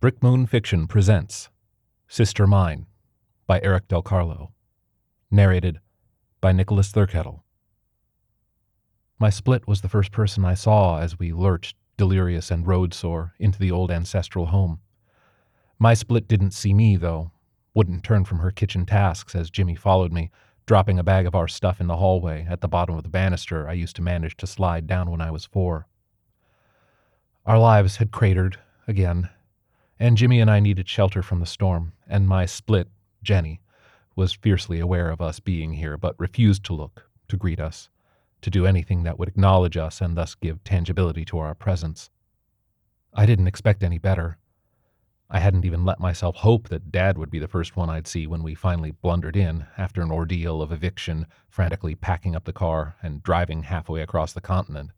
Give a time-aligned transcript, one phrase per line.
[0.00, 1.50] Brick Moon Fiction presents
[2.08, 2.86] Sister Mine
[3.46, 4.50] by Eric Del Carlo.
[5.30, 5.78] Narrated
[6.40, 7.42] by Nicholas Thurkettle.
[9.18, 13.34] My split was the first person I saw as we lurched, delirious and road sore,
[13.38, 14.80] into the old ancestral home.
[15.78, 17.32] My split didn't see me, though,
[17.74, 20.30] wouldn't turn from her kitchen tasks as Jimmy followed me,
[20.64, 23.68] dropping a bag of our stuff in the hallway at the bottom of the banister
[23.68, 25.88] I used to manage to slide down when I was four.
[27.44, 28.56] Our lives had cratered,
[28.88, 29.28] again,
[30.00, 32.88] and Jimmy and I needed shelter from the storm, and my split,
[33.22, 33.60] Jenny,
[34.16, 37.90] was fiercely aware of us being here, but refused to look, to greet us,
[38.40, 42.08] to do anything that would acknowledge us and thus give tangibility to our presence.
[43.12, 44.38] I didn't expect any better.
[45.28, 48.26] I hadn't even let myself hope that Dad would be the first one I'd see
[48.26, 52.96] when we finally blundered in, after an ordeal of eviction, frantically packing up the car
[53.02, 54.90] and driving halfway across the continent.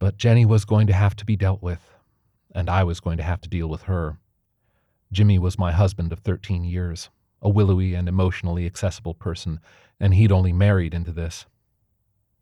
[0.00, 1.95] But Jenny was going to have to be dealt with,
[2.56, 4.18] and I was going to have to deal with her.
[5.12, 7.10] Jimmy was my husband of 13 years,
[7.42, 9.60] a willowy and emotionally accessible person,
[10.00, 11.44] and he'd only married into this.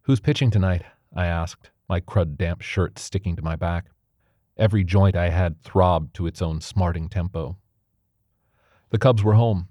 [0.02, 0.84] Who's pitching tonight?
[1.16, 3.86] I asked, my crud damp shirt sticking to my back.
[4.56, 7.56] Every joint I had throbbed to its own smarting tempo.
[8.90, 9.68] The Cubs were home,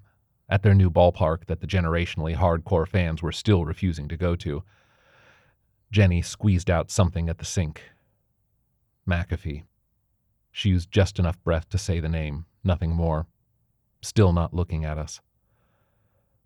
[0.49, 4.61] at their new ballpark that the generationally hardcore fans were still refusing to go to.
[5.89, 7.81] Jenny squeezed out something at the sink.
[9.07, 9.63] McAfee.
[10.55, 13.25] She used just enough breath to say the name, nothing more.
[14.03, 15.19] Still not looking at us.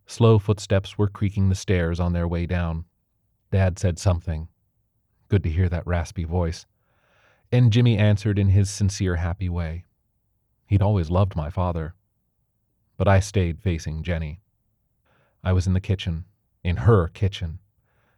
[0.06, 2.86] Slow footsteps were creaking the stairs on their way down.
[3.52, 4.48] Dad said something.
[5.28, 6.66] Good to hear that raspy voice.
[7.52, 9.84] And Jimmy answered in his sincere, happy way.
[10.68, 11.94] He'd always loved my father.
[12.96, 14.40] But I stayed facing Jenny.
[15.44, 16.24] I was in the kitchen,
[16.64, 17.60] in her kitchen,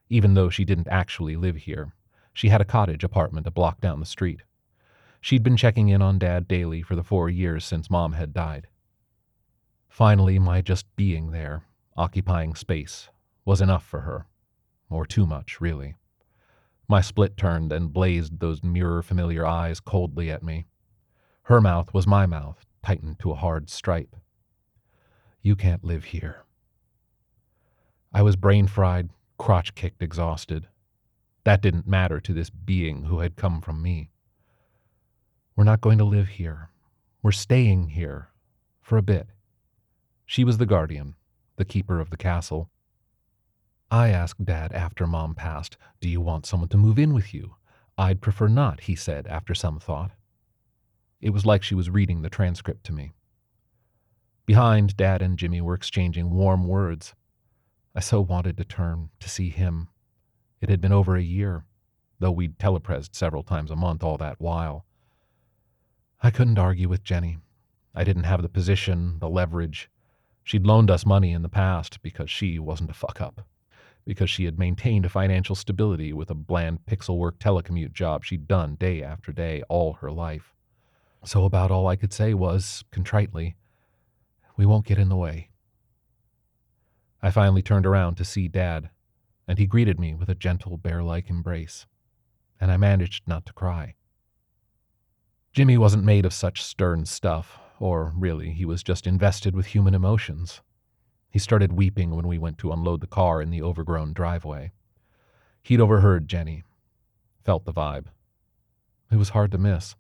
[0.08, 1.94] even though she didn't actually live here.
[2.32, 4.44] She had a cottage apartment a block down the street.
[5.22, 8.68] She'd been checking in on Dad daily for the four years since Mom had died.
[9.90, 11.64] Finally, my just being there,
[11.98, 13.10] occupying space,
[13.44, 14.28] was enough for her.
[14.90, 15.96] Or too much, really.
[16.88, 20.66] My split turned and blazed those mirror familiar eyes coldly at me.
[21.44, 24.16] Her mouth was my mouth, tightened to a hard stripe.
[25.42, 26.46] You can't live here.
[28.14, 30.68] I was brain fried, crotch kicked, exhausted.
[31.44, 34.10] That didn't matter to this being who had come from me.
[35.60, 36.70] We're not going to live here.
[37.22, 38.30] We're staying here.
[38.80, 39.28] For a bit.
[40.26, 41.16] She was the guardian,
[41.58, 42.70] the keeper of the castle.
[43.92, 47.58] I asked Dad after Mom passed, Do you want someone to move in with you?
[47.98, 50.12] I'd prefer not, he said after some thought.
[51.20, 53.12] It was like she was reading the transcript to me.
[54.46, 57.16] Behind, Dad and Jimmy were exchanging warm words.
[57.94, 59.90] I so wanted to turn to see him.
[60.62, 61.66] It had been over a year,
[62.18, 64.86] though we'd telepresed several times a month all that while.
[66.22, 67.38] I couldn't argue with Jenny.
[67.96, 69.90] I didn't have the position, the leverage.
[70.44, 73.48] She'd loaned us money in the past because she wasn't a fuck up.
[74.06, 78.48] Because she had maintained a financial stability with a bland pixel work telecommute job she'd
[78.48, 80.54] done day after day all her life.
[81.24, 83.56] So about all I could say was, contritely,
[84.58, 85.50] we won't get in the way.
[87.22, 88.90] I finally turned around to see Dad,
[89.48, 91.86] and he greeted me with a gentle bear like embrace,
[92.60, 93.96] and I managed not to cry.
[95.60, 99.94] Jimmy wasn't made of such stern stuff, or really, he was just invested with human
[99.94, 100.62] emotions.
[101.30, 104.72] He started weeping when we went to unload the car in the overgrown driveway.
[105.62, 106.64] He'd overheard Jenny,
[107.44, 108.06] felt the vibe.
[109.12, 109.98] It was hard to miss.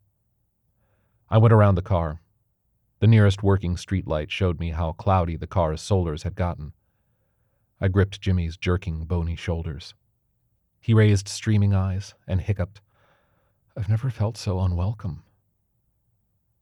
[1.29, 2.21] I went around the car.
[3.01, 6.71] The nearest working streetlight showed me how cloudy the car's solars had gotten.
[7.81, 9.93] I gripped Jimmy's jerking, bony shoulders.
[10.79, 12.79] He raised streaming eyes and hiccuped.
[13.75, 15.23] I've never felt so unwelcome.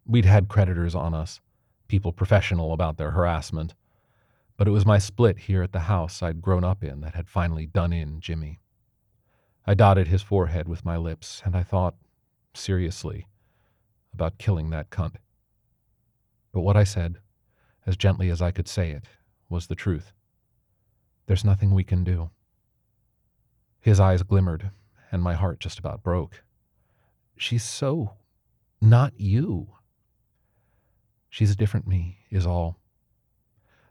[0.08, 1.42] We'd had creditors on us,
[1.90, 3.76] people professional about their harassment,
[4.56, 7.28] but it was my split here at the house I'd grown up in that had
[7.28, 8.62] finally done in Jimmy.
[9.66, 11.96] I dotted his forehead with my lips, and I thought,
[12.54, 13.28] seriously,
[14.14, 15.16] about killing that cunt.
[16.54, 17.18] But what I said,
[17.86, 19.10] as gently as I could say it,
[19.50, 20.14] was the truth.
[21.26, 22.30] There's nothing we can do.
[23.82, 24.72] His eyes glimmered,
[25.12, 26.44] and my heart just about broke.
[27.36, 28.14] She's so
[28.82, 29.74] not you.
[31.38, 32.80] She's a different me, is all.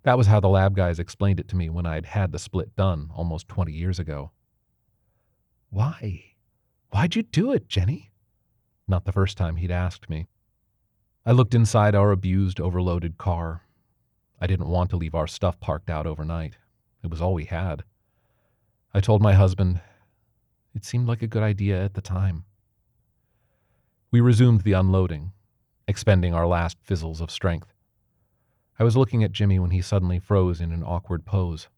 [0.03, 2.75] That was how the lab guys explained it to me when I'd had the split
[2.75, 4.33] done almost 20 years ago.
[5.71, 6.33] Why?
[6.91, 8.11] Why'd you do it, Jenny?
[8.89, 10.27] Not the first time he'd asked me.
[11.25, 13.63] I looked inside our abused, overloaded car.
[14.41, 16.57] I didn't want to leave our stuff parked out overnight.
[17.05, 17.85] It was all we had.
[18.93, 19.81] I told my husband,
[20.75, 22.45] it seemed like a good idea at the time.
[24.11, 25.31] We resumed the unloading,
[25.89, 27.73] expending our last fizzles of strength.
[28.79, 31.69] I was looking at Jimmy when he suddenly froze in an awkward pose.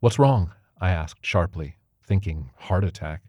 [0.00, 0.52] What's wrong?
[0.80, 3.22] I asked sharply, thinking heart attack.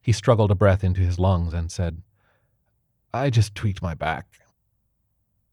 [0.00, 2.02] He struggled a breath into his lungs and said,
[3.12, 4.26] I just tweaked my back.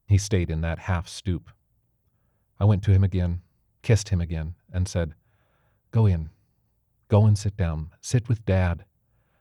[0.06, 1.50] He stayed in that half stoop.
[2.60, 3.42] I went to him again,
[3.82, 5.14] kissed him again, and said,
[5.92, 6.30] Go in.
[7.08, 7.90] Go and sit down.
[8.02, 8.86] Sit with Dad.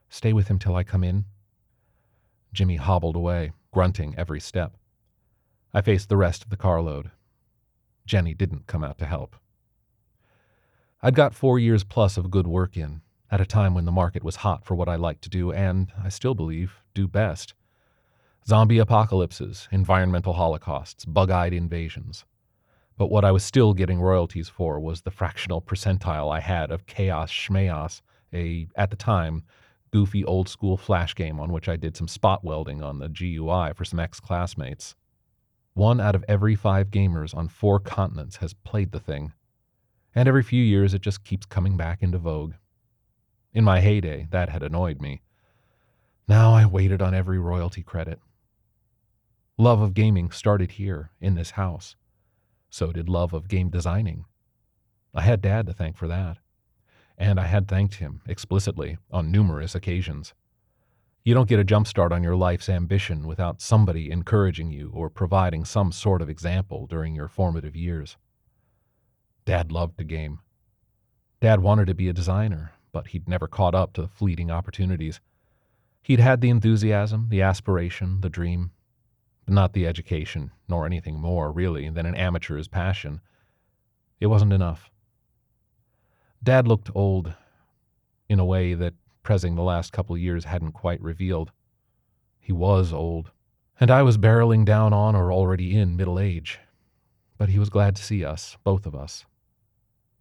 [0.08, 1.24] Stay with him till I come in.
[2.52, 4.76] Jimmy hobbled away, grunting every step.
[5.74, 7.10] I faced the rest of the carload.
[8.06, 9.36] Jenny didn't come out to help.
[11.00, 14.22] I'd got four years plus of good work in, at a time when the market
[14.22, 17.54] was hot for what I liked to do and, I still believe, do best.
[18.46, 22.24] Zombie apocalypses, environmental holocausts, bug eyed invasions.
[22.98, 26.86] But what I was still getting royalties for was the fractional percentile I had of
[26.86, 28.02] Chaos Schmaos,
[28.32, 29.44] a, at the time,
[29.92, 33.74] goofy old school flash game on which I did some spot welding on the GUI
[33.74, 34.96] for some ex classmates.
[35.74, 39.32] One out of every five gamers on four continents has played the thing,
[40.14, 42.54] and every few years it just keeps coming back into vogue.
[43.54, 45.22] In my heyday, that had annoyed me.
[46.26, 48.18] Now I waited on every royalty credit.
[49.58, 51.96] Love of gaming started here, in this house.
[52.70, 54.24] So did love of game designing.
[55.14, 56.38] I had Dad to thank for that
[57.22, 60.34] and I had thanked him explicitly on numerous occasions.
[61.24, 65.08] You don't get a jump start on your life's ambition without somebody encouraging you or
[65.08, 68.16] providing some sort of example during your formative years.
[69.44, 70.40] Dad loved to game.
[71.40, 75.20] Dad wanted to be a designer, but he'd never caught up to the fleeting opportunities.
[76.02, 78.72] He'd had the enthusiasm, the aspiration, the dream,
[79.44, 83.20] but not the education, nor anything more, really, than an amateur's passion.
[84.18, 84.91] It wasn't enough.
[86.42, 87.34] Dad looked old
[88.28, 91.52] in a way that Prezing the last couple years hadn't quite revealed.
[92.40, 93.30] He was old,
[93.78, 96.58] and I was barreling down on or already in middle age.
[97.38, 99.24] But he was glad to see us, both of us.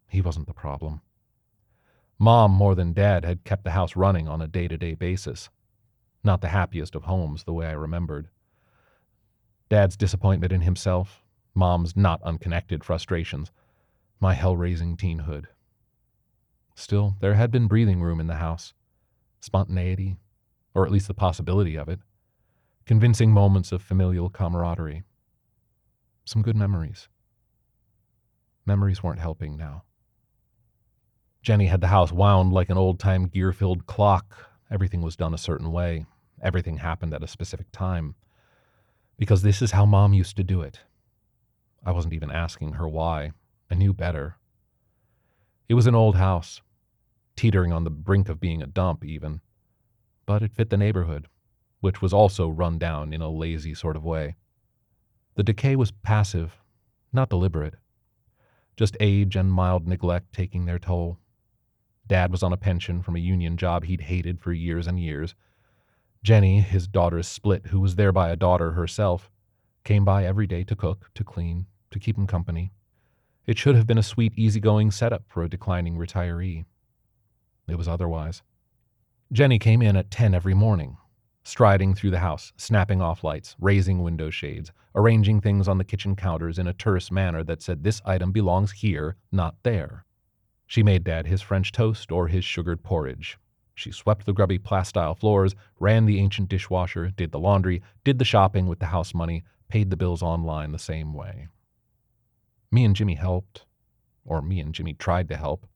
[0.08, 1.02] He wasn't the problem.
[2.20, 5.50] Mom, more than Dad, had kept the house running on a day to day basis.
[6.24, 8.28] Not the happiest of homes, the way I remembered.
[9.70, 11.24] Dad's disappointment in himself,
[11.56, 13.52] Mom's not unconnected frustrations,
[14.20, 15.48] my hell raising teenhood,
[16.76, 18.74] Still, there had been breathing room in the house,
[19.40, 20.18] spontaneity,
[20.74, 22.00] or at least the possibility of it,
[22.86, 25.04] convincing moments of familial camaraderie.
[26.26, 27.10] Some good memories.
[28.66, 29.84] Memories weren't helping now.
[31.42, 34.50] Jenny had the house wound like an old time gear filled clock.
[34.70, 36.06] Everything was done a certain way.
[36.42, 38.16] Everything happened at a specific time.
[39.18, 40.82] Because this is how mom used to do it.
[41.84, 43.32] I wasn't even asking her why.
[43.72, 44.38] I knew better.
[45.72, 46.62] It was an old house,
[47.38, 49.40] teetering on the brink of being a dump, even.
[50.26, 51.28] But it fit the neighborhood,
[51.80, 54.36] which was also run down in a lazy sort of way.
[55.36, 56.58] The decay was passive,
[57.14, 57.76] not deliberate.
[58.76, 61.20] Just age and mild neglect taking their toll.
[62.06, 65.36] Dad was on a pension from a union job he'd hated for years and years.
[66.22, 69.32] Jenny, his daughter's split, who was thereby a daughter herself,
[69.86, 72.74] came by every day to cook, to clean, to keep him company.
[73.48, 76.66] It should have been a sweet, easygoing setup for a declining retiree.
[77.68, 78.44] It was otherwise.
[79.32, 80.98] Jenny came in at 10 every morning,
[81.44, 86.16] striding through the house, snapping off lights, raising window shades, arranging things on the kitchen
[86.16, 90.06] counters in a terse manner that said this item belongs here, not there.
[90.68, 93.40] She made Dad his French toast or his sugared porridge.
[93.74, 98.26] She swept the grubby plastile floors, ran the ancient dishwasher, did the laundry, did the
[98.26, 101.48] shopping with the house money, paid the bills online the same way.
[102.72, 103.66] Me and Jimmy helped,
[104.24, 105.68] or me and Jimmy tried to help.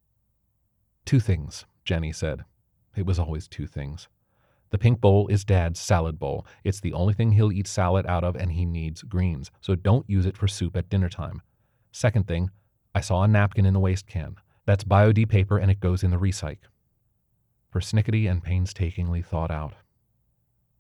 [1.06, 2.46] Two things, Jenny said.
[2.96, 4.08] It was always two things.
[4.70, 6.46] The pink bowl is Dad's salad bowl.
[6.64, 10.10] It's the only thing he'll eat salad out of, and he needs greens, so don't
[10.10, 11.42] use it for soup at dinner time.
[11.92, 12.50] Second thing,
[12.94, 14.36] I saw a napkin in the waste can.
[14.66, 16.58] That's BioD paper, and it goes in the recyc.
[17.74, 19.74] Persnickety and painstakingly thought out.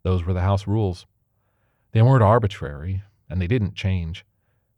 [0.04, 1.06] Those were the house rules.
[1.92, 4.26] They weren't arbitrary, and they didn't change.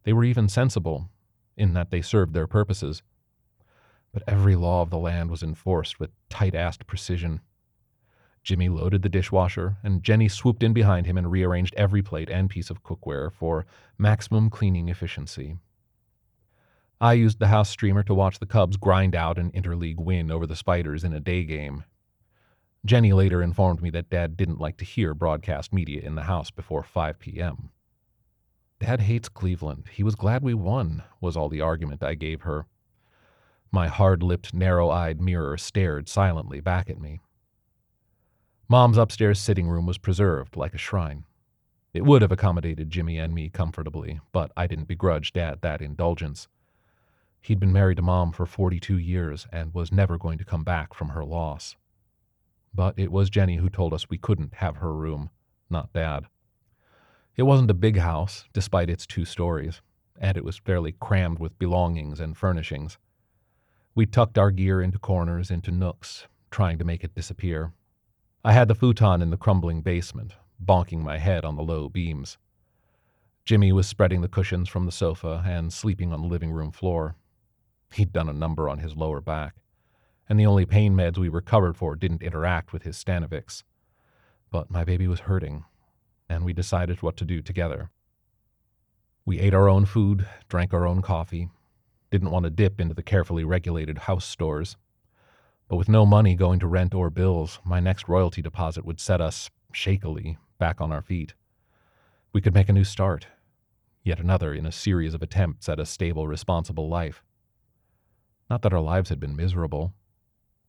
[0.04, 1.10] They were even sensible,
[1.58, 3.02] in that they served their purposes.
[4.14, 7.42] But every law of the land was enforced with tight assed precision.
[8.44, 12.50] Jimmy loaded the dishwasher, and Jenny swooped in behind him and rearranged every plate and
[12.50, 13.66] piece of cookware for
[13.98, 15.58] maximum cleaning efficiency.
[17.02, 20.48] I used the house streamer to watch the Cubs grind out an interleague win over
[20.48, 21.84] the Spiders in a day game.
[22.86, 26.50] Jenny later informed me that Dad didn't like to hear broadcast media in the house
[26.50, 27.70] before 5 p.m.
[28.80, 29.86] Dad hates Cleveland.
[29.92, 32.68] He was glad we won, was all the argument I gave her.
[33.72, 37.20] My hard lipped, narrow eyed mirror stared silently back at me.
[38.70, 41.26] Mom's upstairs sitting room was preserved like a shrine.
[41.94, 46.48] It would have accommodated Jimmy and me comfortably, but I didn't begrudge Dad that indulgence.
[47.42, 50.94] He'd been married to Mom for 42 years and was never going to come back
[50.94, 51.76] from her loss.
[52.74, 55.30] But it was Jenny who told us we couldn't have her room,
[55.70, 56.28] not Dad.
[57.38, 59.82] It wasn't a big house, despite its two stories,
[60.20, 62.98] and it was fairly crammed with belongings and furnishings.
[63.94, 67.74] We tucked our gear into corners, into nooks, trying to make it disappear.
[68.44, 72.40] I had the futon in the crumbling basement, bonking my head on the low beams.
[73.46, 77.16] Jimmy was spreading the cushions from the sofa and sleeping on the living room floor.
[77.94, 79.56] He'd done a number on his lower back,
[80.28, 83.62] and the only pain meds we were covered for didn't interact with his Stanovix.
[84.50, 85.66] But my baby was hurting,
[86.30, 87.90] and we decided what to do together.
[89.26, 91.50] We ate our own food, drank our own coffee,
[92.12, 94.78] didn't want to dip into the carefully regulated house stores.
[95.68, 99.20] But with no money going to rent or bills, my next royalty deposit would set
[99.20, 101.34] us, shakily, back on our feet.
[102.32, 103.28] We could make a new start,
[104.04, 107.24] yet another in a series of attempts at a stable, responsible life.
[108.50, 109.94] Not that our lives had been miserable.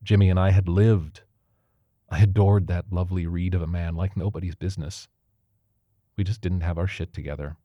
[0.02, 1.22] Jimmy and I had lived.
[2.10, 5.08] I adored that lovely reed of a man like nobody's business.
[6.18, 7.56] We just didn't have our shit together.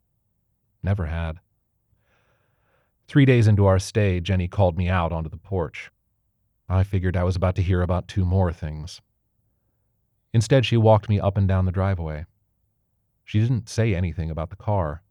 [0.84, 1.40] Never had.
[3.08, 5.90] Three days into our stay, Jenny called me out onto the porch.
[6.70, 9.02] I figured I was about to hear about two more things.
[10.34, 12.28] Instead, she walked me up and down the driveway.
[13.26, 15.02] She didn't say anything about the car.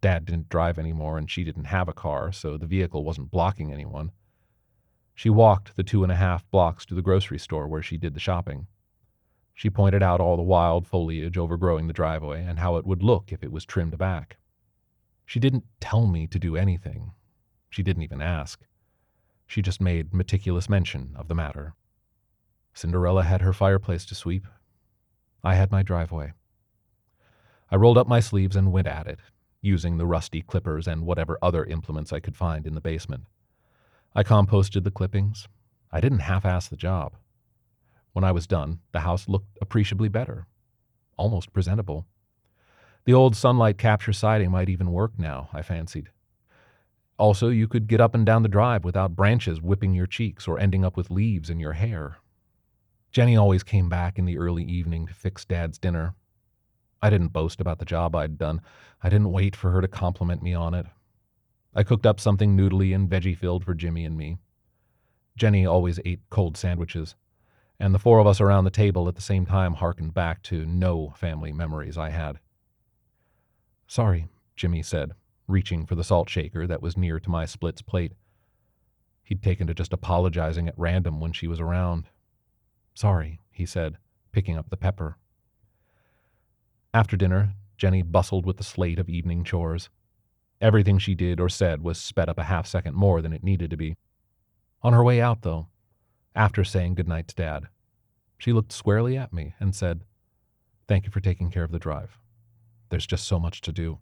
[0.00, 3.70] Dad didn't drive anymore, and she didn't have a car, so the vehicle wasn't blocking
[3.70, 4.12] anyone.
[5.14, 8.14] She walked the two and a half blocks to the grocery store where she did
[8.14, 8.66] the shopping.
[9.58, 13.32] She pointed out all the wild foliage overgrowing the driveway and how it would look
[13.32, 14.36] if it was trimmed back.
[15.26, 17.10] She didn't tell me to do anything.
[17.68, 18.60] She didn't even ask.
[19.48, 21.74] She just made meticulous mention of the matter.
[22.72, 24.46] Cinderella had her fireplace to sweep,
[25.42, 26.34] I had my driveway.
[27.68, 29.18] I rolled up my sleeves and went at it,
[29.60, 33.24] using the rusty clippers and whatever other implements I could find in the basement.
[34.14, 35.48] I composted the clippings.
[35.90, 37.16] I didn't half ass the job.
[38.18, 40.48] When I was done, the house looked appreciably better,
[41.16, 42.04] almost presentable.
[43.04, 46.10] The old sunlight capture siding might even work now, I fancied.
[47.16, 50.58] Also, you could get up and down the drive without branches whipping your cheeks or
[50.58, 52.18] ending up with leaves in your hair
[53.12, 56.16] Jenny always came back in the early evening to fix Dad's dinner.
[57.00, 58.62] I didn't boast about the job I'd done.
[59.00, 60.86] I didn't wait for her to compliment me on it.
[61.72, 64.38] I cooked up something noodly and veggie filled for Jimmy and me.
[65.36, 67.14] Jenny always ate cold sandwiches,
[67.80, 70.66] and the four of us around the table at the same time harkened back to
[70.66, 72.38] no family memories I had.
[73.86, 75.12] Sorry, Jimmy said,
[75.46, 78.12] reaching for the salt shaker that was near to my split's plate.
[79.22, 82.08] He'd taken to just apologizing at random when she was around.
[82.94, 83.98] Sorry, he said,
[84.32, 85.16] picking up the pepper.
[86.92, 89.88] After dinner, Jenny bustled with the slate of evening chores.
[90.60, 93.70] Everything she did or said was sped up a half second more than it needed
[93.70, 93.96] to be.
[94.82, 95.68] On her way out, though,
[96.38, 97.66] after saying good night to Dad,
[98.38, 100.02] she looked squarely at me and said,
[100.86, 102.16] Thank you for taking care of the drive.
[102.90, 103.98] There's just so much to do.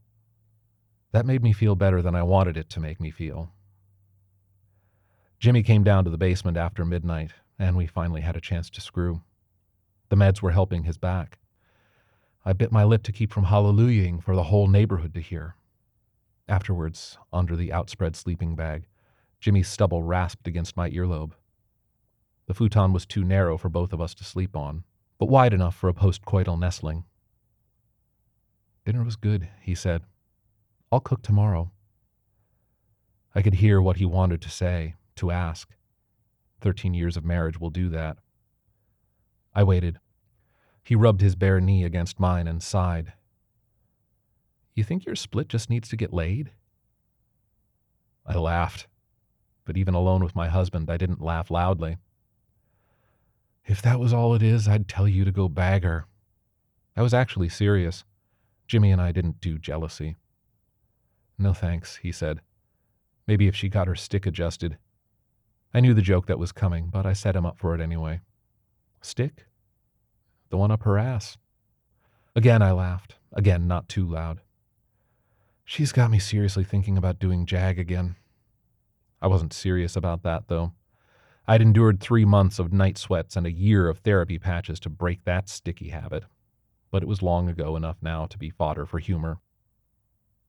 [1.12, 3.52] That made me feel better than I wanted it to make me feel.
[5.40, 8.82] Jimmy came down to the basement after midnight and we finally had a chance to
[8.82, 9.22] screw.
[10.10, 11.38] The meds were helping his back.
[12.44, 15.56] I bit my lip to keep from hallelujahing for the whole neighborhood to hear.
[16.48, 18.88] Afterwards, under the outspread sleeping bag,
[19.40, 21.32] Jimmy's stubble rasped against my earlobe.
[22.46, 24.84] The futon was too narrow for both of us to sleep on,
[25.18, 27.04] but wide enough for a postcoital nestling.
[28.84, 30.02] Dinner was good, he said.
[30.92, 31.72] I'll cook tomorrow.
[33.34, 35.70] I could hear what he wanted to say, to ask.
[36.60, 38.18] Thirteen years of marriage will do that.
[39.54, 39.98] I waited.
[40.84, 43.12] He rubbed his bare knee against mine and sighed.
[44.74, 46.52] You think your split just needs to get laid?
[48.24, 48.86] I laughed,
[49.64, 51.96] but even alone with my husband, I didn't laugh loudly.
[53.66, 56.06] If that was all it is, I'd tell you to go bag her.
[56.96, 58.04] I was actually serious.
[58.68, 60.16] Jimmy and I didn't do jealousy.
[61.37, 62.40] No thanks, he said.
[63.26, 64.78] Maybe if she got her stick adjusted.
[65.75, 68.20] I knew the joke that was coming, but I set him up for it anyway.
[69.02, 69.46] Stick?
[70.50, 71.37] The one up her ass.
[72.37, 73.16] Again, I laughed.
[73.32, 74.40] Again, not too loud.
[75.64, 78.14] She's got me seriously thinking about doing JAG again.
[79.20, 80.73] I wasn't serious about that, though.
[81.48, 85.24] I'd endured three months of night sweats and a year of therapy patches to break
[85.24, 86.24] that sticky habit,
[86.90, 89.38] but it was long ago enough now to be fodder for humor.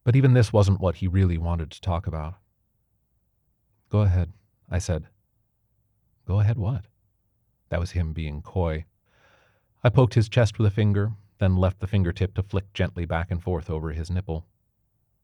[0.03, 2.35] But even this wasn't what he really wanted to talk about.
[3.89, 4.33] Go ahead,
[4.71, 5.05] I said.
[6.25, 6.85] Go ahead, what?
[7.69, 8.85] That was him being coy.
[9.83, 13.29] I poked his chest with a finger, then left the fingertip to flick gently back
[13.29, 14.47] and forth over his nipple.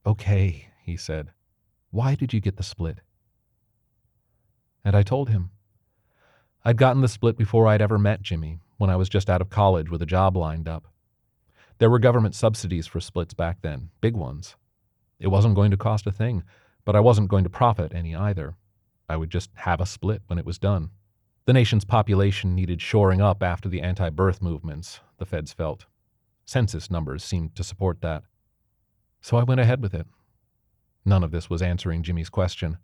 [0.06, 1.32] Okay, he said.
[1.90, 3.00] Why did you get the split?
[4.86, 5.50] And I told him.
[6.66, 9.50] I'd gotten the split before I'd ever met Jimmy, when I was just out of
[9.50, 10.88] college with a job lined up.
[11.78, 14.56] There were government subsidies for splits back then, big ones.
[15.20, 16.44] It wasn't going to cost a thing,
[16.86, 18.56] but I wasn't going to profit any either.
[19.10, 20.92] I would just have a split when it was done.
[21.46, 25.86] The nation's population needed shoring up after the anti birth movements, the feds felt.
[26.46, 28.24] Census numbers seemed to support that.
[29.20, 30.08] So I went ahead with it.
[31.04, 32.78] None of this was answering Jimmy's question.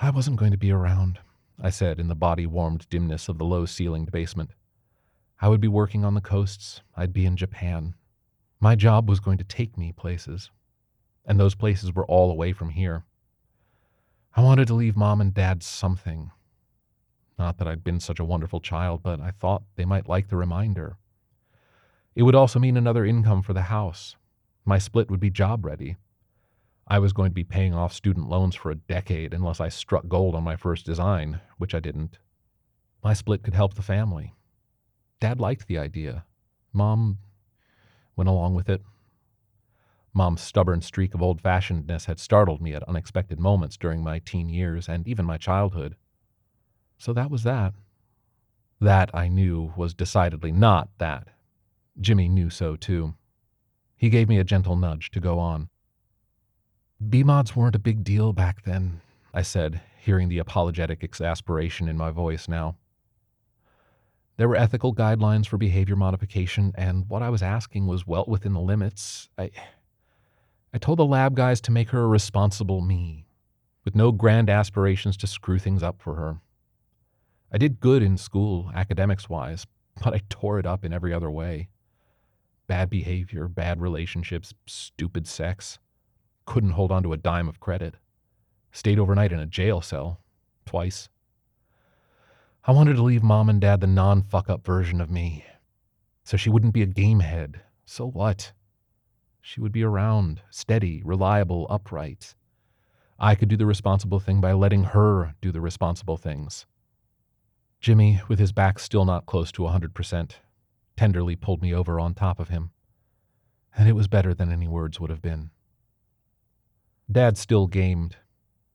[0.00, 1.18] I wasn't going to be around,
[1.60, 4.50] I said in the body warmed dimness of the low ceilinged basement.
[5.40, 6.82] I would be working on the coasts.
[6.96, 7.94] I'd be in Japan.
[8.60, 10.50] My job was going to take me places.
[11.24, 13.04] And those places were all away from here.
[14.34, 16.30] I wanted to leave mom and dad something.
[17.38, 20.36] Not that I'd been such a wonderful child, but I thought they might like the
[20.36, 20.96] reminder.
[22.14, 24.16] It would also mean another income for the house.
[24.64, 25.96] My split would be job ready.
[26.92, 30.08] I was going to be paying off student loans for a decade unless I struck
[30.08, 32.18] gold on my first design, which I didn't.
[33.02, 34.34] My split could help the family.
[35.18, 36.26] Dad liked the idea.
[36.70, 37.16] Mom
[38.14, 38.82] went along with it.
[40.12, 44.50] Mom's stubborn streak of old fashionedness had startled me at unexpected moments during my teen
[44.50, 45.96] years and even my childhood.
[46.98, 47.72] So that was that.
[48.82, 51.28] That, I knew, was decidedly not that.
[51.98, 53.14] Jimmy knew so, too.
[53.96, 55.70] He gave me a gentle nudge to go on.
[57.08, 59.00] BMODs weren't a big deal back then,
[59.34, 62.76] I said, hearing the apologetic exasperation in my voice now.
[64.36, 68.52] There were ethical guidelines for behavior modification, and what I was asking was well within
[68.52, 69.28] the limits.
[69.36, 69.50] I,
[70.72, 73.26] I told the lab guys to make her a responsible me,
[73.84, 76.38] with no grand aspirations to screw things up for her.
[77.52, 79.66] I did good in school, academics wise,
[80.02, 81.68] but I tore it up in every other way
[82.68, 85.78] bad behavior, bad relationships, stupid sex.
[86.44, 87.94] Couldn't hold on to a dime of credit.
[88.72, 90.20] Stayed overnight in a jail cell.
[90.66, 91.08] Twice.
[92.64, 95.44] I wanted to leave mom and dad the non fuck up version of me.
[96.24, 97.56] So she wouldn't be a gamehead.
[97.84, 98.52] So what?
[99.40, 102.34] She would be around, steady, reliable, upright.
[103.18, 106.66] I could do the responsible thing by letting her do the responsible things.
[107.80, 110.32] Jimmy, with his back still not close to a 100%,
[110.96, 112.70] tenderly pulled me over on top of him.
[113.76, 115.50] And it was better than any words would have been.
[117.12, 118.16] Dad still gamed.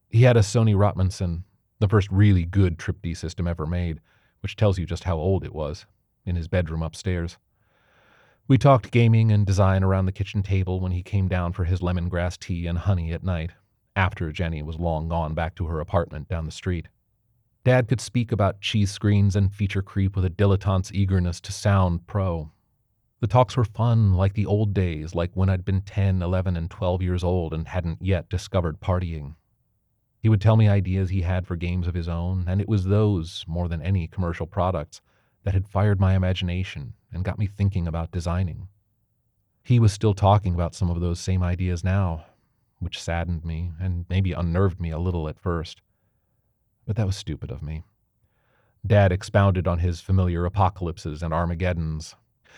[0.09, 1.43] He had a Sony Rotmanson,
[1.79, 3.99] the first really good Trip D system ever made,
[4.41, 5.85] which tells you just how old it was,
[6.25, 7.37] in his bedroom upstairs.
[8.47, 11.81] We talked gaming and design around the kitchen table when he came down for his
[11.81, 13.51] lemongrass tea and honey at night,
[13.95, 16.87] after Jenny was long gone back to her apartment down the street.
[17.63, 22.07] Dad could speak about cheese screens and feature creep with a dilettante's eagerness to sound
[22.07, 22.51] pro.
[23.19, 26.69] The talks were fun, like the old days, like when I'd been 10, 11, and
[26.69, 29.35] 12 years old and hadn't yet discovered partying.
[30.19, 32.85] He would tell me ideas he had for games of his own, and it was
[32.85, 35.01] those, more than any commercial products,
[35.43, 38.67] that had fired my imagination and got me thinking about designing.
[39.63, 42.25] He was still talking about some of those same ideas now,
[42.79, 45.81] which saddened me and maybe unnerved me a little at first.
[46.85, 47.83] But that was stupid of me.
[48.85, 52.15] Dad expounded on his familiar apocalypses and Armageddons.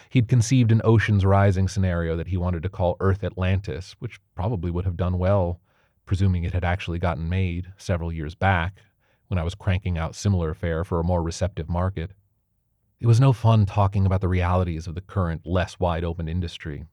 [0.10, 4.72] He'd conceived an Ocean's Rising scenario that he wanted to call Earth Atlantis, which probably
[4.72, 5.60] would have done well,
[6.06, 8.80] presuming it had actually gotten made several years back
[9.28, 12.12] when I was cranking out similar fare for a more receptive market.
[13.00, 16.86] It was no fun talking about the realities of the current, less wide open industry,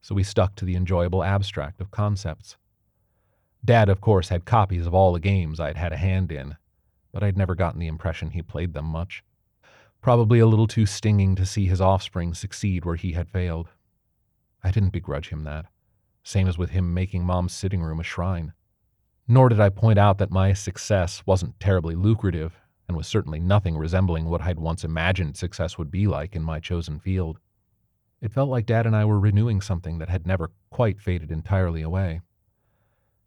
[0.00, 2.56] so we stuck to the enjoyable abstract of concepts.
[3.64, 6.56] Dad, of course, had copies of all the games I'd had a hand in,
[7.12, 9.24] but I'd never gotten the impression he played them much.
[10.00, 13.68] Probably a little too stinging to see his offspring succeed where he had failed.
[14.62, 15.66] I didn't begrudge him that,
[16.22, 18.52] same as with him making Mom's sitting room a shrine.
[19.26, 23.76] Nor did I point out that my success wasn't terribly lucrative and was certainly nothing
[23.76, 27.38] resembling what I'd once imagined success would be like in my chosen field.
[28.20, 31.82] It felt like Dad and I were renewing something that had never quite faded entirely
[31.82, 32.22] away.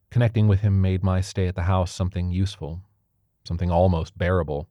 [0.10, 2.82] Connecting with him made my stay at the house something useful,
[3.46, 4.68] something almost bearable.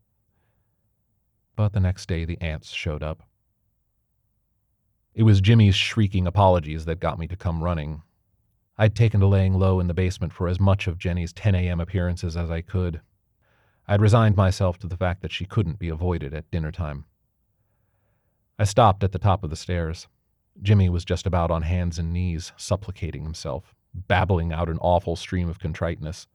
[1.61, 3.23] But the next day, the ants showed up.
[5.13, 8.01] It was Jimmy's shrieking apologies that got me to come running.
[8.79, 11.79] I'd taken to laying low in the basement for as much of Jenny's 10 a.m.
[11.79, 13.03] appearances as I could.
[13.87, 17.05] I'd resigned myself to the fact that she couldn't be avoided at dinner time.
[18.59, 20.09] I stopped at the top of the stairs.
[20.63, 25.51] Jimmy was just about on hands and knees, supplicating himself, babbling out an awful stream
[25.51, 26.27] of contriteness.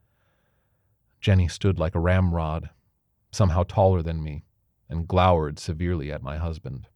[1.19, 2.69] Jenny stood like a ramrod,
[3.31, 4.44] somehow taller than me,
[4.89, 6.87] and glowered severely at my husband.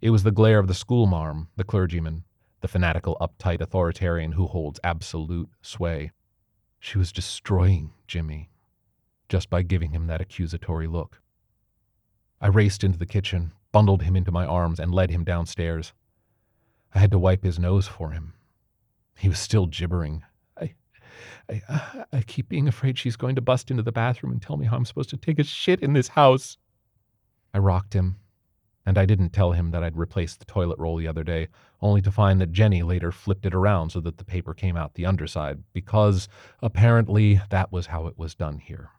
[0.00, 2.24] It was the glare of the schoolmarm, the clergyman,
[2.60, 6.12] the fanatical, uptight authoritarian who holds absolute sway.
[6.78, 8.50] She was destroying Jimmy
[9.28, 11.20] just by giving him that accusatory look.
[12.40, 15.92] I raced into the kitchen, bundled him into my arms, and led him downstairs.
[16.94, 18.34] I had to wipe his nose for him.
[19.16, 20.22] He was still gibbering.
[21.48, 24.56] I, I, I keep being afraid she's going to bust into the bathroom and tell
[24.56, 26.56] me how I'm supposed to take a shit in this house.
[27.54, 28.16] I rocked him,
[28.84, 31.46] and I didn't tell him that I'd replaced the toilet roll the other day,
[31.80, 34.94] only to find that Jenny later flipped it around so that the paper came out
[34.94, 36.28] the underside, because
[36.60, 38.90] apparently that was how it was done here.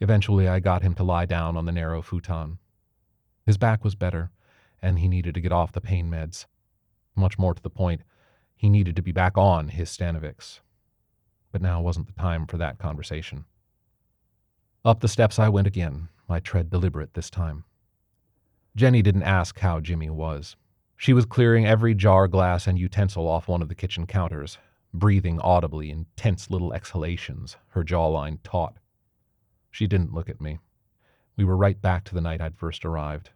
[0.00, 2.58] Eventually, I got him to lie down on the narrow futon.
[3.46, 4.30] His back was better,
[4.82, 6.46] and he needed to get off the pain meds.
[7.14, 8.02] Much more to the point,
[8.56, 10.60] he needed to be back on his Stanovix.
[11.52, 13.44] But now wasn't the time for that conversation.
[14.84, 17.64] Up the steps I went again, my tread deliberate this time.
[18.76, 20.56] Jenny didn't ask how Jimmy was.
[20.96, 24.58] She was clearing every jar, glass, and utensil off one of the kitchen counters,
[24.92, 28.76] breathing audibly in tense little exhalations, her jawline taut.
[29.70, 30.58] She didn't look at me.
[31.36, 33.30] We were right back to the night I'd first arrived.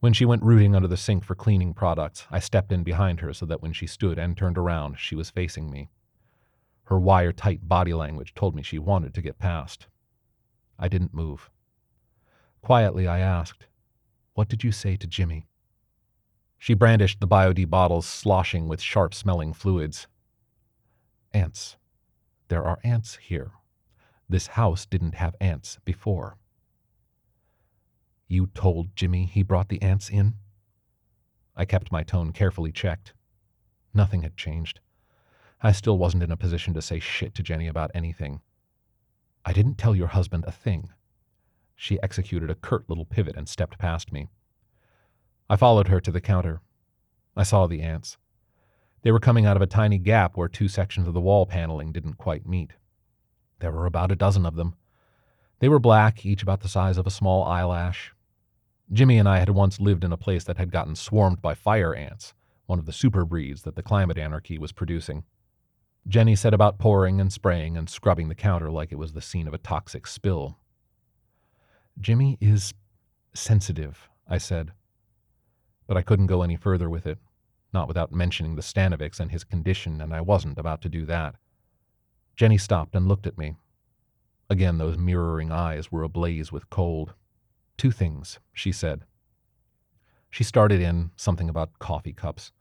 [0.00, 3.34] When she went rooting under the sink for cleaning products, I stepped in behind her
[3.34, 5.90] so that when she stood and turned around, she was facing me.
[6.84, 9.86] Her wire tight body language told me she wanted to get past.
[10.82, 11.50] I didn't move.
[12.62, 13.66] Quietly, I asked,
[14.32, 15.46] What did you say to Jimmy?
[16.58, 20.08] She brandished the BioD bottles sloshing with sharp smelling fluids.
[21.32, 21.76] Ants.
[22.48, 23.52] There are ants here.
[24.28, 26.36] This house didn't have ants before.
[28.26, 30.34] You told Jimmy he brought the ants in?
[31.56, 33.12] I kept my tone carefully checked.
[33.92, 34.80] Nothing had changed.
[35.60, 38.40] I still wasn't in a position to say shit to Jenny about anything.
[39.44, 40.90] I didn't tell your husband a thing.
[41.74, 44.28] She executed a curt little pivot and stepped past me.
[45.48, 46.60] I followed her to the counter.
[47.34, 48.18] I saw the ants.
[49.02, 51.90] They were coming out of a tiny gap where two sections of the wall paneling
[51.90, 52.74] didn't quite meet.
[53.60, 54.74] There were about a dozen of them.
[55.60, 58.12] They were black, each about the size of a small eyelash.
[58.92, 61.94] Jimmy and I had once lived in a place that had gotten swarmed by fire
[61.94, 62.34] ants,
[62.66, 65.24] one of the super breeds that the climate anarchy was producing.
[66.08, 69.46] Jenny set about pouring and spraying and scrubbing the counter like it was the scene
[69.46, 70.58] of a toxic spill.
[72.00, 72.74] Jimmy is
[73.34, 74.72] sensitive, I said.
[75.86, 77.18] But I couldn't go any further with it,
[77.72, 81.36] not without mentioning the Stanovix and his condition, and I wasn't about to do that.
[82.36, 83.56] Jenny stopped and looked at me.
[84.48, 87.14] Again, those mirroring eyes were ablaze with cold.
[87.76, 89.04] Two things, she said.
[90.30, 92.52] She started in something about coffee cups,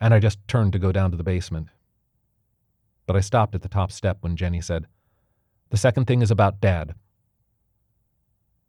[0.00, 1.68] and I just turned to go down to the basement.
[3.06, 4.86] But I stopped at the top step when Jenny said,
[5.70, 6.94] The second thing is about Dad.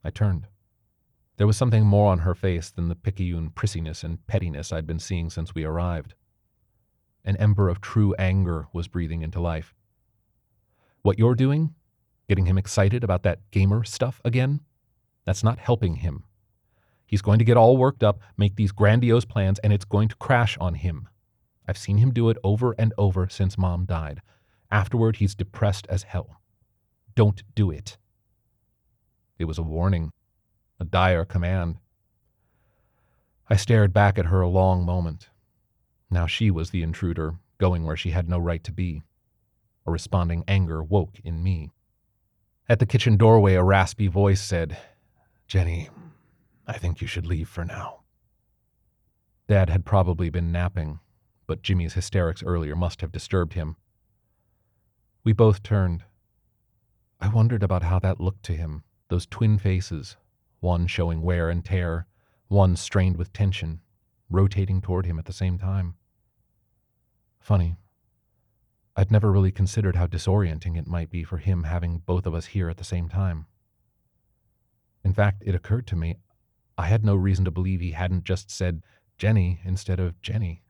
[0.04, 0.48] I turned.
[1.38, 5.00] There was something more on her face than the picayune prissiness and pettiness I'd been
[5.00, 6.14] seeing since we arrived.
[7.26, 9.74] An ember of true anger was breathing into life.
[11.02, 11.74] What you're doing,
[12.30, 14.62] getting him excited about that gamer stuff again,
[15.26, 16.24] that's not helping him.
[17.06, 20.16] He's going to get all worked up, make these grandiose plans, and it's going to
[20.16, 21.10] crash on him.
[21.68, 24.22] I've seen him do it over and over since mom died.
[24.72, 26.42] Afterward, he's depressed as hell.
[27.16, 27.98] Don't do it.
[29.38, 30.12] It was a warning,
[30.80, 31.78] a dire command.
[33.50, 35.30] I stared back at her a long moment.
[36.10, 39.04] Now she was the intruder, going where she had no right to be.
[39.86, 41.72] A responding anger woke in me.
[42.68, 44.78] At the kitchen doorway, a raspy voice said,
[45.48, 45.90] Jenny,
[46.66, 48.02] I think you should leave for now.
[49.48, 51.00] Dad had probably been napping,
[51.48, 53.76] but Jimmy's hysterics earlier must have disturbed him.
[55.24, 56.04] We both turned.
[57.20, 60.18] I wondered about how that looked to him, those twin faces,
[60.60, 62.08] one showing wear and tear,
[62.48, 63.82] one strained with tension,
[64.30, 65.96] rotating toward him at the same time.
[67.40, 67.76] Funny,
[68.96, 72.48] I'd never really considered how disorienting it might be for him having both of us
[72.48, 73.46] here at the same time.
[75.04, 76.18] In fact, it occurred to me
[76.78, 78.84] I had no reason to believe he hadn't just said
[79.18, 80.64] Jenny instead of Jenny.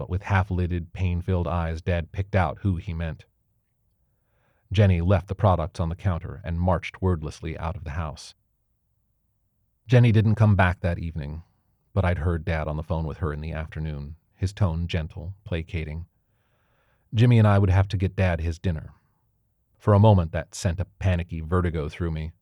[0.00, 3.26] But with half lidded, pain filled eyes, Dad picked out who he meant.
[4.72, 8.34] Jenny left the products on the counter and marched wordlessly out of the house.
[9.86, 11.42] Jenny didn't come back that evening,
[11.92, 15.34] but I'd heard Dad on the phone with her in the afternoon, his tone gentle,
[15.44, 16.06] placating.
[17.12, 18.94] Jimmy and I would have to get Dad his dinner.
[19.76, 22.32] For a moment, that sent a panicky vertigo through me.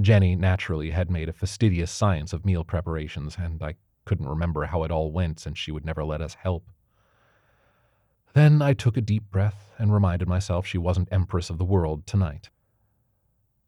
[0.00, 4.82] Jenny, naturally, had made a fastidious science of meal preparations, and I couldn't remember how
[4.84, 6.68] it all went since she would never let us help.
[8.34, 12.06] Then I took a deep breath and reminded myself she wasn't Empress of the world
[12.06, 12.48] tonight.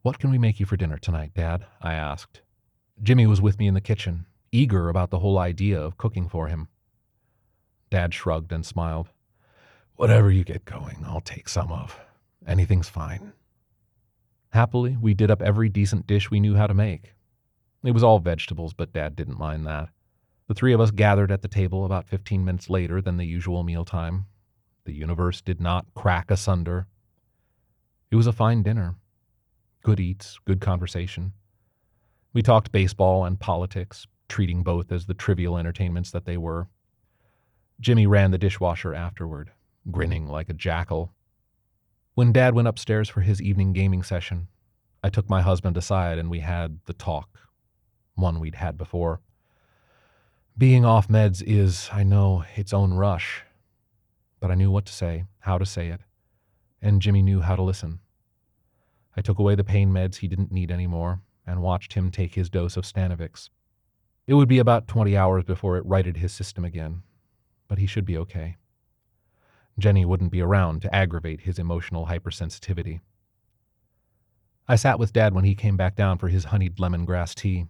[0.03, 1.67] What can we make you for dinner tonight, Dad?
[1.81, 2.43] I asked.
[3.03, 6.49] Jimmy was with me in the kitchen, eager about the whole idea of cooking for
[6.49, 6.69] him.
[7.91, 9.11] Dad shrugged and smiled.
[9.97, 11.99] Whatever you get going, I'll take some of.
[12.47, 13.33] Anything's fine.
[14.51, 17.15] Happily, we did up every decent dish we knew how to make.
[17.83, 19.91] It was all vegetables, but Dad didn't mind that.
[20.47, 23.63] The three of us gathered at the table about fifteen minutes later than the usual
[23.63, 24.27] mealtime.
[24.85, 26.87] The universe did not crack asunder.
[28.11, 28.97] It was a fine dinner.
[29.83, 31.33] Good eats, good conversation.
[32.35, 36.69] We talked baseball and politics, treating both as the trivial entertainments that they were.
[37.81, 39.51] Jimmy ran the dishwasher afterward,
[39.91, 41.15] grinning like a jackal.
[42.15, 44.49] When Dad went upstairs for his evening gaming session,
[45.03, 47.29] I took my husband aside and we had the talk,
[48.15, 49.21] one we'd had before.
[50.57, 53.43] Being off meds is, I know, its own rush,
[54.39, 56.01] but I knew what to say, how to say it,
[56.81, 57.99] and Jimmy knew how to listen.
[59.17, 62.51] I took away the pain meds he didn't need anymore and watched him take his
[62.51, 63.51] dose of Stanovix.
[64.29, 67.03] It would be about 20 hours before it righted his system again,
[67.67, 68.57] but he should be okay.
[69.77, 73.01] Jenny wouldn't be around to aggravate his emotional hypersensitivity.
[74.69, 77.67] I sat with Dad when he came back down for his honeyed lemongrass tea.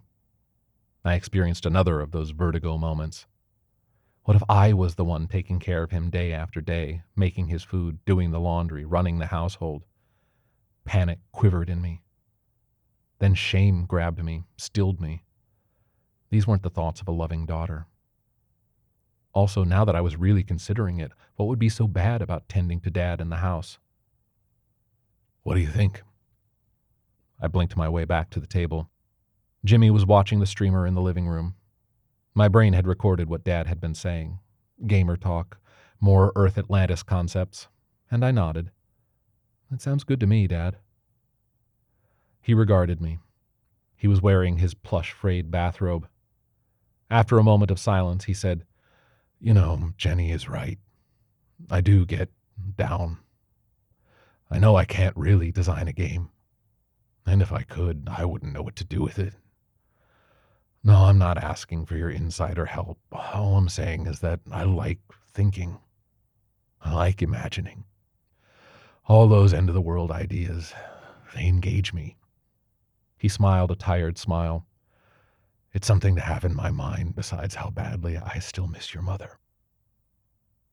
[1.05, 3.27] I experienced another of those vertigo moments.
[4.23, 7.61] What if I was the one taking care of him day after day, making his
[7.63, 9.83] food, doing the laundry, running the household?
[10.83, 12.01] Panic quivered in me.
[13.19, 15.23] Then shame grabbed me, stilled me.
[16.31, 17.85] These weren't the thoughts of a loving daughter.
[19.31, 22.81] Also, now that I was really considering it, what would be so bad about tending
[22.81, 23.77] to Dad in the house?
[25.43, 26.01] What do you think?
[27.39, 28.89] I blinked my way back to the table.
[29.65, 31.55] Jimmy was watching the streamer in the living room.
[32.35, 34.39] My brain had recorded what Dad had been saying
[34.85, 35.57] gamer talk,
[35.99, 37.67] more Earth Atlantis concepts,
[38.11, 38.69] and I nodded.
[39.71, 40.77] That sounds good to me, Dad.
[42.41, 43.17] He regarded me.
[43.95, 46.07] He was wearing his plush frayed bathrobe.
[47.09, 48.65] After a moment of silence, he said,
[49.39, 50.77] You know, Jenny is right.
[51.71, 52.29] I do get
[52.77, 53.17] down.
[54.51, 56.29] I know I can't really design a game.
[57.25, 59.33] And if I could, I wouldn't know what to do with it.
[60.85, 62.99] No, I'm not asking for your insider help.
[63.11, 64.99] All I'm saying is that I like
[65.33, 65.79] thinking.
[66.79, 67.85] I like imagining.
[69.07, 70.75] All those end of the world ideas,
[71.33, 72.17] they engage me.
[73.17, 74.67] He smiled a tired smile.
[75.73, 79.39] It's something to have in my mind, besides how badly I still miss your mother.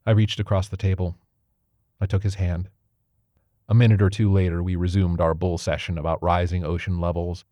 [0.04, 1.16] I reached across the table.
[2.02, 2.68] I took his hand.
[3.66, 7.46] A minute or two later, we resumed our bull session about rising ocean levels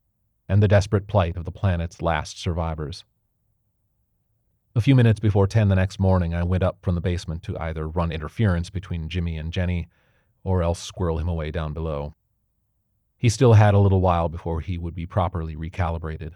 [0.50, 3.04] and the desperate plight of the planet's last survivors.
[4.74, 7.58] A few minutes before 10 the next morning, I went up from the basement to
[7.58, 9.86] either run interference between Jimmy and Jenny
[10.42, 12.16] or else squirrel him away down below.
[13.16, 16.32] He still had a little while before he would be properly recalibrated.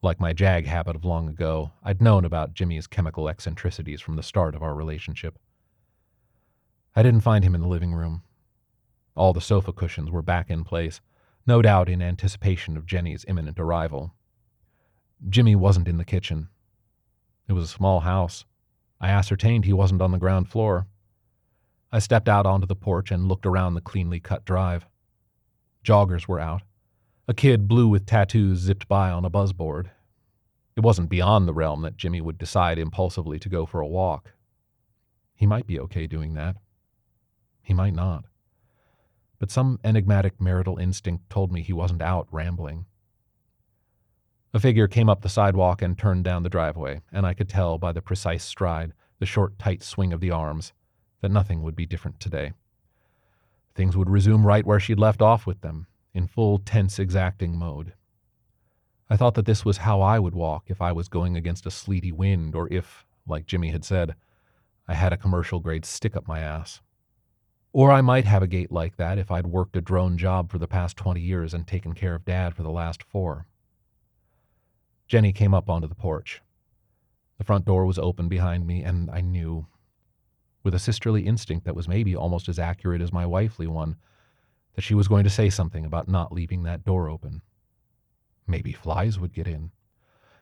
[0.00, 4.22] Like my jag habit of long ago, I'd known about Jimmy's chemical eccentricities from the
[4.22, 5.38] start of our relationship.
[6.94, 8.22] I didn't find him in the living room.
[9.14, 11.02] All the sofa cushions were back in place,
[11.46, 14.14] no doubt in anticipation of Jenny's imminent arrival.
[15.28, 16.48] Jimmy wasn't in the kitchen.
[17.48, 18.44] It was a small house.
[19.00, 20.86] I ascertained he wasn't on the ground floor.
[21.92, 24.86] I stepped out onto the porch and looked around the cleanly cut drive.
[25.84, 26.62] Joggers were out.
[27.28, 29.90] A kid blue with tattoos zipped by on a buzzboard.
[30.74, 34.32] It wasn't beyond the realm that Jimmy would decide impulsively to go for a walk.
[35.34, 36.56] He might be okay doing that.
[37.62, 38.24] He might not
[39.38, 42.86] but some enigmatic marital instinct told me he wasn't out rambling.
[44.54, 47.78] A figure came up the sidewalk and turned down the driveway, and I could tell
[47.78, 50.72] by the precise stride, the short, tight swing of the arms,
[51.20, 52.52] that nothing would be different today.
[53.74, 57.92] Things would resume right where she'd left off with them, in full tense exacting mode.
[59.10, 61.70] I thought that this was how I would walk if I was going against a
[61.70, 64.14] sleety wind, or if, like Jimmy had said,
[64.88, 66.80] I had a commercial grade stick up my ass.
[67.76, 70.56] Or I might have a gait like that if I'd worked a drone job for
[70.56, 73.44] the past 20 years and taken care of Dad for the last four.
[75.06, 76.40] Jenny came up onto the porch.
[77.36, 79.66] The front door was open behind me, and I knew,
[80.62, 83.96] with a sisterly instinct that was maybe almost as accurate as my wifely one,
[84.72, 87.42] that she was going to say something about not leaving that door open.
[88.46, 89.70] Maybe flies would get in.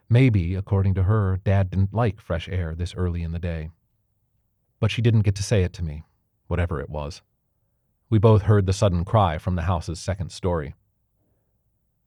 [0.08, 3.70] Maybe, according to her, Dad didn't like fresh air this early in the day.
[4.78, 6.04] But she didn't get to say it to me
[6.46, 7.22] whatever it was.
[8.10, 10.74] We both heard the sudden cry from the house's second story.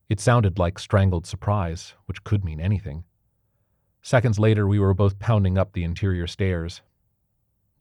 [0.09, 3.03] It sounded like strangled surprise, which could mean anything.
[4.01, 6.81] Seconds later, we were both pounding up the interior stairs.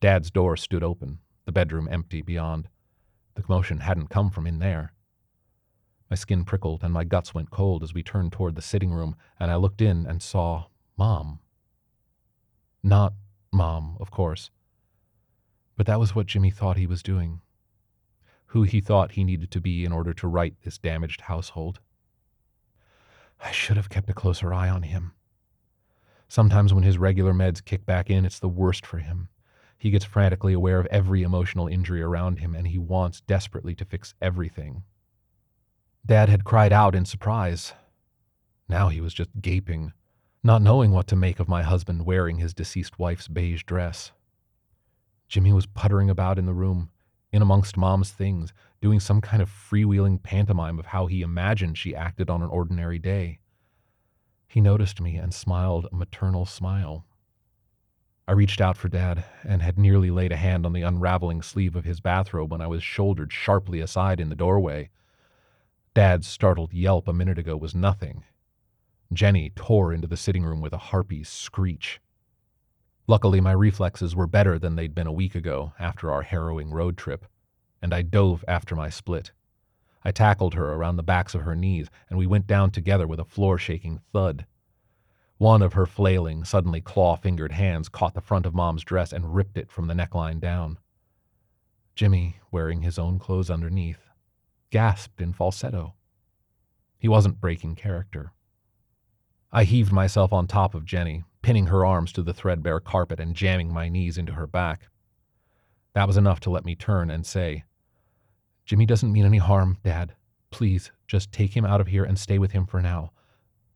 [0.00, 2.68] Dad's door stood open, the bedroom empty beyond.
[3.36, 4.92] The commotion hadn't come from in there.
[6.10, 9.14] My skin prickled and my guts went cold as we turned toward the sitting room,
[9.38, 10.66] and I looked in and saw
[10.96, 11.40] Mom.
[12.82, 13.14] Not
[13.52, 14.50] Mom, of course.
[15.76, 17.40] But that was what Jimmy thought he was doing.
[18.46, 21.80] Who he thought he needed to be in order to right this damaged household.
[23.42, 25.12] I should have kept a closer eye on him.
[26.28, 29.28] Sometimes when his regular meds kick back in, it's the worst for him.
[29.78, 33.84] He gets frantically aware of every emotional injury around him, and he wants desperately to
[33.84, 34.84] fix everything.
[36.04, 37.74] Dad had cried out in surprise.
[38.68, 39.92] Now he was just gaping,
[40.42, 44.12] not knowing what to make of my husband wearing his deceased wife's beige dress.
[45.28, 46.90] Jimmy was puttering about in the room,
[47.32, 51.94] in amongst Mom's things, doing some kind of freewheeling pantomime of how he imagined she
[51.94, 53.40] acted on an ordinary day.
[54.46, 57.04] He noticed me and smiled a maternal smile.
[58.28, 61.76] I reached out for Dad and had nearly laid a hand on the unraveling sleeve
[61.76, 64.90] of his bathrobe when I was shouldered sharply aside in the doorway.
[65.94, 68.24] Dad's startled yelp a minute ago was nothing.
[69.12, 72.00] Jenny tore into the sitting room with a harpy's screech.
[73.08, 76.96] Luckily, my reflexes were better than they'd been a week ago after our harrowing road
[76.96, 77.24] trip,
[77.80, 79.32] and I dove after my split.
[80.02, 83.20] I tackled her around the backs of her knees, and we went down together with
[83.20, 84.46] a floor shaking thud.
[85.38, 89.34] One of her flailing, suddenly claw fingered hands caught the front of Mom's dress and
[89.34, 90.78] ripped it from the neckline down.
[91.94, 94.08] Jimmy, wearing his own clothes underneath,
[94.70, 95.94] gasped in falsetto.
[96.98, 98.32] He wasn't breaking character.
[99.56, 103.34] I heaved myself on top of Jenny, pinning her arms to the threadbare carpet and
[103.34, 104.90] jamming my knees into her back.
[105.94, 107.64] That was enough to let me turn and say,
[108.66, 110.14] Jimmy doesn't mean any harm, Dad.
[110.50, 113.12] Please, just take him out of here and stay with him for now.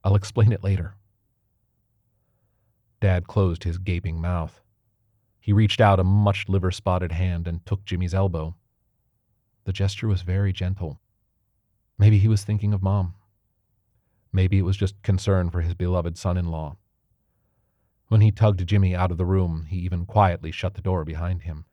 [0.05, 0.97] I'll explain it later.
[3.01, 4.61] Dad closed his gaping mouth.
[5.41, 8.55] He reached out a much liver spotted hand and took Jimmy's elbow.
[9.65, 11.01] The gesture was very gentle.
[11.99, 13.15] Maybe he was thinking of Mom.
[14.33, 16.77] Maybe it was just concern for his beloved son in law.
[18.09, 21.43] When he tugged Jimmy out of the room, he even quietly shut the door behind
[21.43, 21.65] him.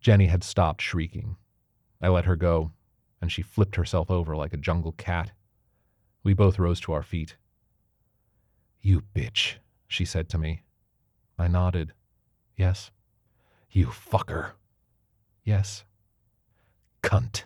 [0.00, 1.36] Jenny had stopped shrieking.
[2.00, 2.72] I let her go,
[3.20, 5.32] and she flipped herself over like a jungle cat.
[6.22, 7.36] We both rose to our feet.
[8.80, 10.62] You bitch, she said to me.
[11.38, 11.92] I nodded.
[12.56, 12.90] Yes.
[13.70, 14.52] You fucker.
[15.44, 15.84] Yes.
[17.02, 17.44] Cunt.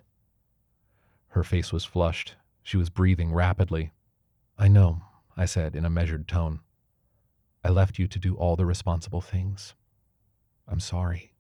[1.29, 2.37] Her face was flushed.
[2.63, 3.91] She was breathing rapidly.
[4.59, 5.03] I know,
[5.37, 6.61] I said in a measured tone.
[7.65, 9.75] I left you to do all the responsible things.
[10.69, 11.33] I'm sorry.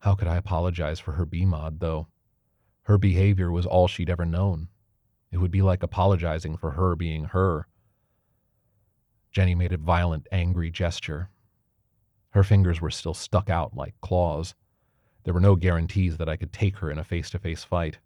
[0.00, 2.08] How could I apologize for her BMOD, though?
[2.82, 4.68] Her behavior was all she'd ever known.
[5.30, 7.66] It would be like apologizing for her being her
[9.32, 11.30] Jenny made a violent, angry gesture.
[12.30, 14.54] Her fingers were still stuck out like claws.
[15.24, 17.98] There were no guarantees that I could take her in a face to face fight,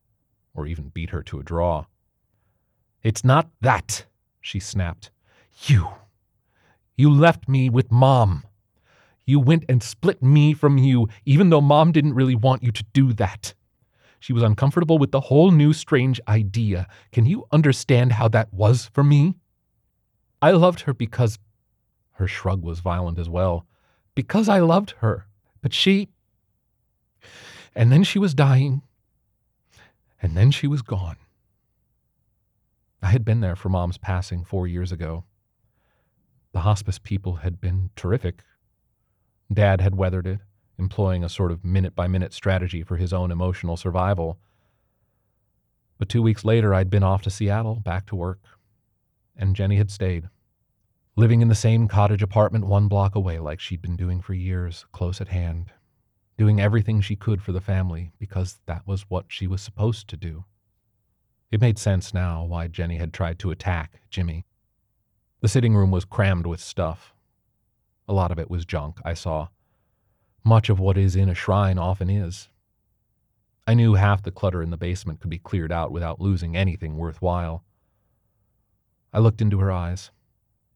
[0.54, 1.86] or even beat her to a draw.
[3.06, 4.04] It's not that,
[4.40, 5.12] she snapped.
[5.68, 5.90] You.
[6.96, 8.42] You left me with Mom.
[9.24, 12.84] You went and split me from you, even though Mom didn't really want you to
[12.92, 13.54] do that.
[14.18, 16.88] She was uncomfortable with the whole new strange idea.
[17.12, 19.36] Can you understand how that was for me?
[20.42, 21.38] I loved her because.
[22.14, 23.66] Her shrug was violent as well.
[24.16, 25.28] Because I loved her.
[25.62, 26.08] But she.
[27.72, 28.82] And then she was dying.
[30.20, 31.18] And then she was gone.
[33.02, 35.24] I had been there for Mom's passing four years ago.
[36.52, 38.42] The hospice people had been terrific.
[39.52, 40.40] Dad had weathered it,
[40.78, 44.38] employing a sort of minute by minute strategy for his own emotional survival.
[45.98, 48.40] But two weeks later, I'd been off to Seattle, back to work
[49.36, 50.28] and Jenny had stayed.
[51.14, 54.86] Living in the same cottage apartment one block away, like she'd been doing for years,
[54.92, 55.72] close at hand,
[56.36, 60.16] doing everything she could for the family because that was what she was supposed to
[60.16, 60.44] do.
[61.56, 64.44] It made sense now why Jenny had tried to attack Jimmy.
[65.40, 67.14] The sitting room was crammed with stuff.
[68.06, 69.48] A lot of it was junk, I saw.
[70.44, 72.50] Much of what is in a shrine often is.
[73.66, 76.98] I knew half the clutter in the basement could be cleared out without losing anything
[76.98, 77.64] worthwhile.
[79.14, 80.10] I looked into her eyes,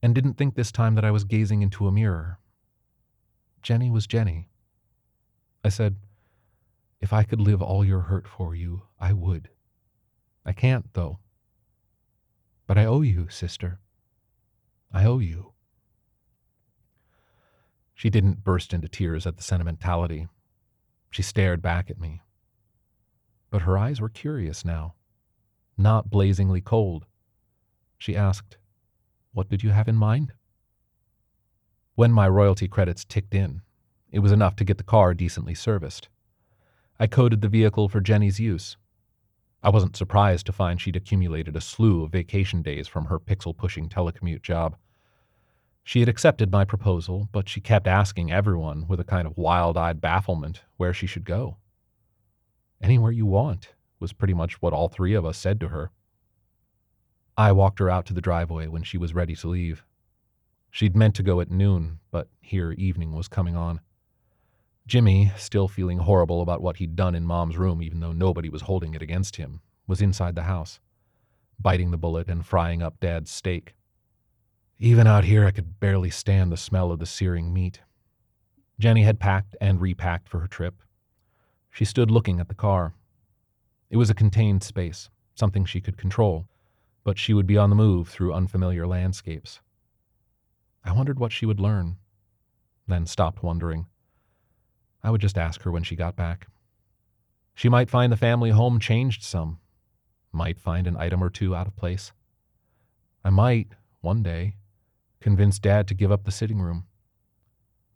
[0.03, 2.39] and didn't think this time that I was gazing into a mirror.
[3.61, 4.49] Jenny was Jenny.
[5.63, 5.97] I said,
[7.03, 9.51] If I could live all your hurt for you, I would.
[10.45, 11.19] I can't, though.
[12.67, 13.81] But I owe you, sister.
[14.93, 15.53] I owe you.
[17.95, 20.29] She didn't burst into tears at the sentimentality.
[21.11, 22.23] She stared back at me.
[23.51, 24.95] But her eyes were curious now,
[25.77, 27.07] not blazingly cold,
[27.99, 28.57] she asked.
[29.33, 30.33] What did you have in mind?
[31.95, 33.63] When my royalty credits ticked in,
[34.11, 36.09] it was enough to get the car decently serviced.
[36.99, 38.77] I coded the vehicle for Jenny's use.
[39.63, 43.57] I wasn't surprised to find she'd accumulated a slew of vacation days from her pixel
[43.57, 44.77] pushing telecommute job.
[45.85, 49.77] She had accepted my proposal, but she kept asking everyone with a kind of wild
[49.77, 51.59] eyed bafflement where she should go.
[52.81, 55.91] Anywhere you want, was pretty much what all three of us said to her.
[57.37, 59.85] I walked her out to the driveway when she was ready to leave.
[60.71, 63.81] She'd meant to go at noon, but here evening was coming on.
[64.87, 68.63] Jimmy, still feeling horrible about what he'd done in Mom's room, even though nobody was
[68.63, 70.81] holding it against him, was inside the house,
[71.61, 73.75] biting the bullet and frying up Dad's steak.
[74.79, 77.81] Even out here, I could barely stand the smell of the searing meat.
[78.79, 80.83] Jenny had packed and repacked for her trip.
[81.71, 82.95] She stood looking at the car.
[83.91, 86.49] It was a contained space, something she could control,
[87.05, 89.61] but she would be on the move through unfamiliar landscapes.
[90.83, 91.97] I wondered what she would learn,
[92.89, 93.87] then stopped wondering.
[95.03, 96.49] I would just ask her when she got back.
[97.55, 99.59] She might find the family home changed some,
[100.33, 102.13] might find an item or two out of place.
[103.25, 103.69] I might,
[104.01, 104.57] one day,
[105.21, 106.87] convince Dad to give up the sitting room.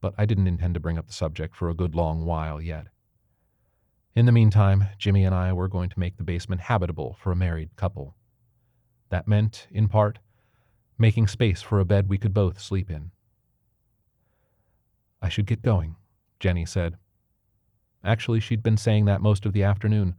[0.00, 2.88] But I didn't intend to bring up the subject for a good long while yet.
[4.14, 7.36] In the meantime, Jimmy and I were going to make the basement habitable for a
[7.36, 8.16] married couple.
[9.08, 10.18] That meant, in part,
[10.98, 13.10] making space for a bed we could both sleep in.
[15.20, 15.96] I should get going,
[16.44, 16.98] Jenny said.
[18.04, 20.14] Actually, she'd been saying that most of the afternoon,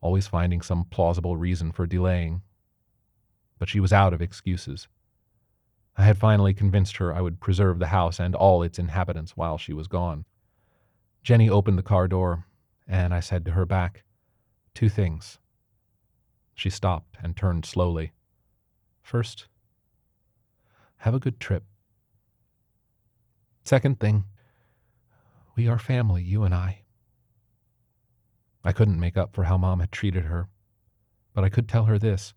[0.00, 2.40] always finding some plausible reason for delaying.
[3.58, 4.88] But she was out of excuses.
[5.94, 9.58] I had finally convinced her I would preserve the house and all its inhabitants while
[9.58, 10.24] she was gone.
[11.22, 12.46] Jenny opened the car door,
[12.88, 14.02] and I said to her back,
[14.72, 15.36] Two things.
[16.54, 18.12] She stopped and turned slowly.
[19.02, 19.46] First,
[20.96, 21.64] have a good trip.
[23.62, 24.24] Second thing,
[25.56, 26.82] we are family, you and I.
[28.62, 30.48] I couldn't make up for how Mom had treated her,
[31.32, 32.34] but I could tell her this.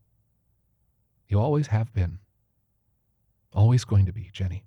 [1.28, 2.20] You always have been.
[3.54, 4.64] Always going to be, Jenny.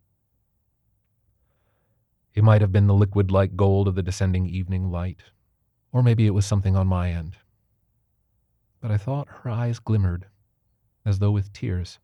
[2.35, 5.23] It might have been the liquid like gold of the descending evening light,
[5.91, 7.37] or maybe it was something on my end.
[8.81, 10.27] But I thought her eyes glimmered,
[11.07, 11.99] as though with tears,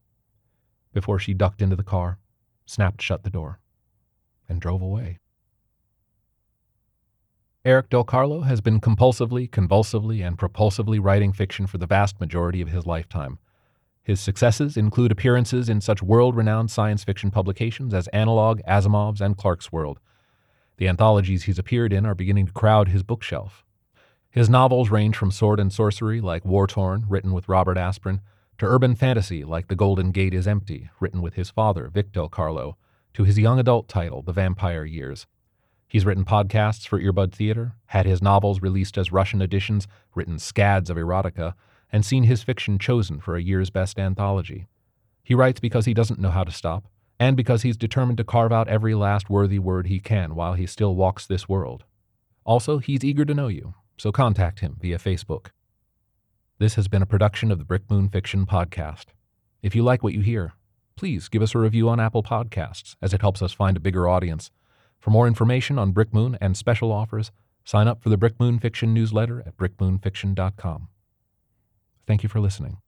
[0.92, 2.18] before she ducked into the car,
[2.64, 3.60] snapped shut the door,
[4.48, 5.18] and drove away.
[7.68, 12.62] Eric Del Carlo has been compulsively, convulsively, and propulsively writing fiction for the vast majority
[12.62, 13.38] of his lifetime.
[14.02, 19.36] His successes include appearances in such world renowned science fiction publications as Analog, Asimov's, and
[19.36, 19.98] Clarkesworld.
[20.78, 23.66] The anthologies he's appeared in are beginning to crowd his bookshelf.
[24.30, 28.20] His novels range from sword and sorcery, like War Torn, written with Robert Asprin,
[28.56, 32.30] to urban fantasy, like The Golden Gate is Empty, written with his father, Vic Del
[32.30, 32.78] Carlo,
[33.12, 35.26] to his young adult title, The Vampire Years.
[35.88, 40.90] He's written podcasts for Earbud Theater, had his novels released as Russian editions, written scads
[40.90, 41.54] of erotica,
[41.90, 44.66] and seen his fiction chosen for a year's best anthology.
[45.24, 46.84] He writes because he doesn't know how to stop,
[47.18, 50.66] and because he's determined to carve out every last worthy word he can while he
[50.66, 51.84] still walks this world.
[52.44, 55.48] Also, he's eager to know you, so contact him via Facebook.
[56.58, 59.06] This has been a production of the Brick Moon Fiction Podcast.
[59.62, 60.52] If you like what you hear,
[60.96, 64.06] please give us a review on Apple Podcasts, as it helps us find a bigger
[64.06, 64.50] audience.
[64.98, 67.30] For more information on Brick Moon and special offers,
[67.64, 70.88] sign up for the Brick Moon Fiction newsletter at brickmoonfiction.com.
[72.06, 72.78] Thank you for listening.